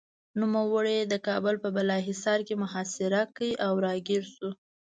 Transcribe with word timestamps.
نوموړي 0.39 0.93
یې 0.99 1.05
د 1.11 1.13
کابل 1.27 1.55
په 1.63 1.69
بالاحصار 1.75 2.39
کې 2.47 2.55
محاصره 2.63 3.21
کړ 3.35 3.49
او 3.65 3.73
راګېر 3.85 4.23
شو. 4.35 4.49